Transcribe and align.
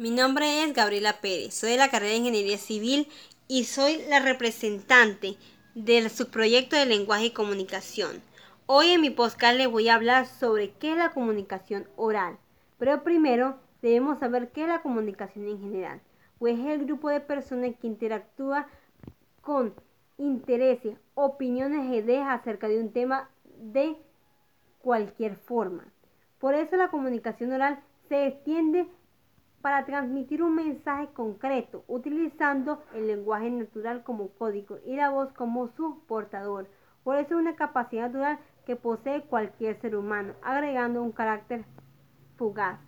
Mi 0.00 0.10
nombre 0.10 0.64
es 0.64 0.72
Gabriela 0.72 1.20
Pérez, 1.20 1.52
soy 1.52 1.72
de 1.72 1.76
la 1.76 1.90
carrera 1.90 2.12
de 2.12 2.20
Ingeniería 2.20 2.56
Civil 2.56 3.06
y 3.48 3.64
soy 3.64 3.98
la 4.08 4.18
representante 4.18 5.36
del 5.74 6.08
subproyecto 6.08 6.74
de 6.74 6.86
lenguaje 6.86 7.26
y 7.26 7.32
comunicación. 7.32 8.22
Hoy 8.64 8.92
en 8.92 9.02
mi 9.02 9.10
podcast 9.10 9.58
les 9.58 9.70
voy 9.70 9.90
a 9.90 9.96
hablar 9.96 10.24
sobre 10.24 10.70
qué 10.70 10.92
es 10.92 10.96
la 10.96 11.10
comunicación 11.10 11.86
oral, 11.96 12.38
pero 12.78 13.04
primero 13.04 13.58
debemos 13.82 14.20
saber 14.20 14.48
qué 14.52 14.62
es 14.62 14.68
la 14.68 14.80
comunicación 14.80 15.46
en 15.46 15.60
general, 15.60 16.00
pues 16.38 16.58
es 16.58 16.64
el 16.64 16.86
grupo 16.86 17.10
de 17.10 17.20
personas 17.20 17.74
que 17.78 17.86
interactúa 17.86 18.68
con 19.42 19.74
intereses, 20.16 20.96
opiniones 21.12 21.94
ideas 21.94 22.26
acerca 22.26 22.68
de 22.68 22.80
un 22.80 22.90
tema 22.90 23.28
de 23.58 23.98
cualquier 24.78 25.36
forma. 25.36 25.92
Por 26.38 26.54
eso 26.54 26.76
la 26.76 26.88
comunicación 26.88 27.52
oral 27.52 27.82
se 28.08 28.28
extiende 28.28 28.88
para 29.62 29.84
transmitir 29.84 30.42
un 30.42 30.54
mensaje 30.54 31.08
concreto, 31.12 31.84
utilizando 31.86 32.82
el 32.94 33.06
lenguaje 33.06 33.50
natural 33.50 34.02
como 34.02 34.28
código 34.30 34.78
y 34.86 34.96
la 34.96 35.10
voz 35.10 35.32
como 35.32 35.68
su 35.68 36.00
portador. 36.06 36.68
Por 37.04 37.16
eso 37.16 37.34
es 37.34 37.40
una 37.40 37.56
capacidad 37.56 38.06
natural 38.06 38.38
que 38.66 38.76
posee 38.76 39.22
cualquier 39.22 39.80
ser 39.80 39.96
humano, 39.96 40.34
agregando 40.42 41.02
un 41.02 41.12
carácter 41.12 41.64
fugaz, 42.36 42.78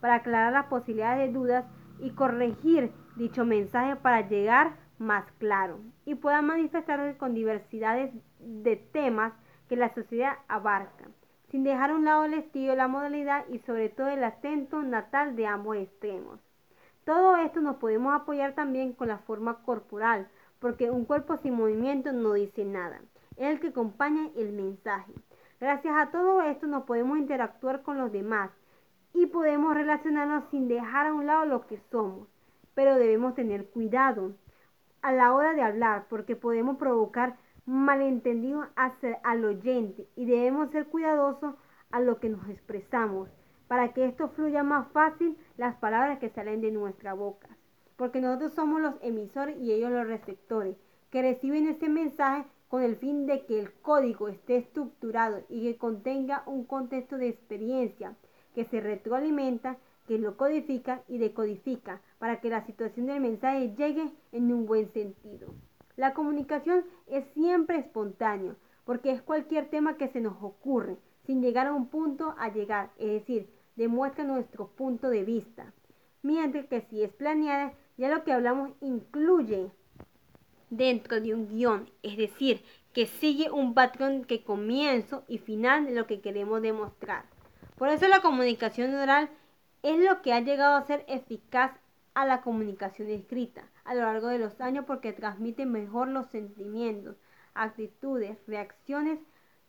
para 0.00 0.16
aclarar 0.16 0.52
las 0.52 0.66
posibilidades 0.66 1.28
de 1.28 1.38
dudas 1.38 1.64
y 2.00 2.10
corregir 2.10 2.92
dicho 3.16 3.44
mensaje 3.44 3.96
para 3.96 4.28
llegar 4.28 4.76
más 4.98 5.24
claro 5.38 5.78
y 6.04 6.14
pueda 6.14 6.42
manifestarse 6.42 7.16
con 7.18 7.34
diversidades 7.34 8.12
de 8.40 8.76
temas 8.76 9.32
que 9.68 9.76
la 9.76 9.92
sociedad 9.94 10.34
abarca 10.48 11.04
sin 11.50 11.64
dejar 11.64 11.90
a 11.90 11.94
un 11.94 12.04
lado 12.04 12.24
el 12.24 12.34
estilo, 12.34 12.74
la 12.74 12.88
modalidad 12.88 13.46
y 13.48 13.58
sobre 13.60 13.88
todo 13.88 14.08
el 14.08 14.24
acento 14.24 14.82
natal 14.82 15.36
de 15.36 15.46
ambos 15.46 15.76
extremos. 15.76 16.40
Todo 17.04 17.36
esto 17.36 17.60
nos 17.60 17.76
podemos 17.76 18.14
apoyar 18.14 18.54
también 18.54 18.92
con 18.92 19.08
la 19.08 19.18
forma 19.18 19.62
corporal, 19.62 20.28
porque 20.58 20.90
un 20.90 21.04
cuerpo 21.04 21.36
sin 21.36 21.54
movimiento 21.54 22.12
no 22.12 22.32
dice 22.32 22.64
nada, 22.64 23.00
es 23.36 23.50
el 23.50 23.60
que 23.60 23.68
acompaña 23.68 24.30
el 24.36 24.52
mensaje. 24.52 25.12
Gracias 25.60 25.94
a 25.96 26.10
todo 26.10 26.42
esto 26.42 26.66
nos 26.66 26.84
podemos 26.84 27.18
interactuar 27.18 27.82
con 27.82 27.96
los 27.98 28.12
demás 28.12 28.50
y 29.14 29.26
podemos 29.26 29.74
relacionarnos 29.74 30.44
sin 30.50 30.68
dejar 30.68 31.06
a 31.06 31.14
un 31.14 31.26
lado 31.26 31.46
lo 31.46 31.66
que 31.66 31.80
somos, 31.90 32.28
pero 32.74 32.96
debemos 32.96 33.34
tener 33.34 33.70
cuidado 33.70 34.32
a 35.00 35.12
la 35.12 35.32
hora 35.32 35.54
de 35.54 35.62
hablar 35.62 36.06
porque 36.10 36.36
podemos 36.36 36.76
provocar 36.76 37.36
malentendido 37.66 38.66
hacia 38.76 39.18
al 39.24 39.44
oyente 39.44 40.08
y 40.16 40.24
debemos 40.24 40.70
ser 40.70 40.86
cuidadosos 40.86 41.54
a 41.90 42.00
lo 42.00 42.18
que 42.20 42.28
nos 42.28 42.48
expresamos 42.48 43.28
para 43.68 43.92
que 43.92 44.06
esto 44.06 44.28
fluya 44.28 44.62
más 44.62 44.88
fácil 44.92 45.36
las 45.56 45.74
palabras 45.76 46.18
que 46.18 46.30
salen 46.30 46.60
de 46.60 46.70
nuestra 46.70 47.14
boca. 47.14 47.48
Porque 47.96 48.20
nosotros 48.20 48.52
somos 48.54 48.80
los 48.80 48.94
emisores 49.02 49.56
y 49.60 49.72
ellos 49.72 49.90
los 49.90 50.06
receptores 50.06 50.76
que 51.10 51.22
reciben 51.22 51.66
ese 51.68 51.88
mensaje 51.88 52.44
con 52.68 52.82
el 52.82 52.96
fin 52.96 53.26
de 53.26 53.46
que 53.46 53.60
el 53.60 53.72
código 53.74 54.28
esté 54.28 54.56
estructurado 54.56 55.42
y 55.48 55.62
que 55.62 55.78
contenga 55.78 56.42
un 56.46 56.64
contexto 56.64 57.16
de 57.16 57.28
experiencia 57.28 58.14
que 58.54 58.64
se 58.64 58.80
retroalimenta, 58.80 59.78
que 60.06 60.18
lo 60.18 60.36
codifica 60.36 61.02
y 61.08 61.18
decodifica 61.18 62.00
para 62.18 62.40
que 62.40 62.48
la 62.48 62.64
situación 62.64 63.06
del 63.06 63.20
mensaje 63.20 63.74
llegue 63.76 64.12
en 64.32 64.52
un 64.52 64.66
buen 64.66 64.92
sentido. 64.92 65.54
La 65.96 66.12
comunicación 66.12 66.84
es 67.06 67.24
siempre 67.34 67.78
espontánea, 67.78 68.54
porque 68.84 69.10
es 69.10 69.22
cualquier 69.22 69.68
tema 69.68 69.96
que 69.96 70.08
se 70.08 70.20
nos 70.20 70.36
ocurre, 70.42 70.98
sin 71.24 71.42
llegar 71.42 71.66
a 71.66 71.74
un 71.74 71.88
punto 71.88 72.34
a 72.38 72.52
llegar, 72.52 72.90
es 72.98 73.12
decir, 73.12 73.50
demuestra 73.74 74.24
nuestro 74.24 74.68
punto 74.68 75.08
de 75.08 75.24
vista. 75.24 75.72
Mientras 76.22 76.66
que 76.66 76.82
si 76.82 77.02
es 77.02 77.12
planeada, 77.12 77.72
ya 77.96 78.08
lo 78.08 78.24
que 78.24 78.32
hablamos 78.32 78.70
incluye 78.80 79.70
dentro 80.70 81.20
de 81.20 81.34
un 81.34 81.48
guion, 81.48 81.90
es 82.02 82.16
decir, 82.16 82.62
que 82.92 83.06
sigue 83.06 83.50
un 83.50 83.74
patrón 83.74 84.24
que 84.24 84.42
comienzo 84.42 85.24
y 85.28 85.38
final 85.38 85.86
de 85.86 85.94
lo 85.94 86.06
que 86.06 86.20
queremos 86.20 86.62
demostrar. 86.62 87.24
Por 87.76 87.88
eso 87.88 88.08
la 88.08 88.20
comunicación 88.20 88.94
oral 88.94 89.30
es 89.82 89.98
lo 89.98 90.22
que 90.22 90.32
ha 90.32 90.40
llegado 90.40 90.76
a 90.76 90.86
ser 90.86 91.04
eficaz 91.08 91.72
a 92.16 92.24
la 92.24 92.40
comunicación 92.40 93.10
escrita 93.10 93.68
a 93.84 93.94
lo 93.94 94.00
largo 94.00 94.28
de 94.28 94.38
los 94.38 94.58
años 94.62 94.86
porque 94.86 95.12
transmite 95.12 95.66
mejor 95.66 96.08
los 96.08 96.26
sentimientos, 96.28 97.14
actitudes, 97.52 98.38
reacciones 98.46 99.20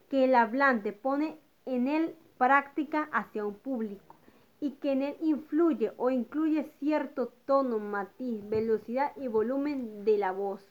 que 0.10 0.24
el 0.24 0.34
hablante 0.34 0.94
pone 0.94 1.38
en 1.66 1.90
él 1.90 2.16
práctica 2.38 3.10
hacia 3.12 3.46
un 3.46 3.56
público 3.56 4.16
y 4.62 4.72
que 4.76 4.94
en 4.94 5.02
él 5.02 5.18
influye 5.20 5.92
o 5.98 6.10
incluye 6.10 6.72
cierto 6.80 7.34
tono, 7.46 7.80
matiz, 7.80 8.48
velocidad 8.48 9.12
y 9.18 9.28
volumen 9.28 10.06
de 10.06 10.18
la 10.18 10.32
voz. 10.32 10.66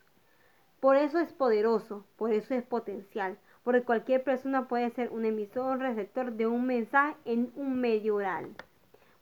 Por 0.80 0.96
eso 0.96 1.18
es 1.18 1.30
poderoso, 1.34 2.06
por 2.16 2.32
eso 2.32 2.54
es 2.54 2.64
potencial, 2.64 3.38
porque 3.64 3.82
cualquier 3.82 4.24
persona 4.24 4.66
puede 4.66 4.88
ser 4.92 5.10
un 5.10 5.26
emisor 5.26 5.76
o 5.76 5.78
receptor 5.78 6.32
de 6.32 6.46
un 6.46 6.64
mensaje 6.66 7.16
en 7.26 7.52
un 7.54 7.78
medio 7.78 8.14
oral. 8.14 8.56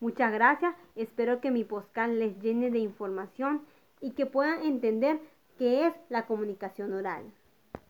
Muchas 0.04 0.34
gracias, 0.34 0.74
espero 0.96 1.40
que 1.40 1.50
mi 1.50 1.64
podcast 1.64 2.12
les 2.12 2.38
llene 2.40 2.70
de 2.70 2.78
información 2.78 3.62
y 4.02 4.10
que 4.10 4.26
puedan 4.26 4.62
entender 4.62 5.18
qué 5.56 5.86
es 5.86 5.94
la 6.10 6.26
comunicación 6.26 6.92
oral. 6.92 7.24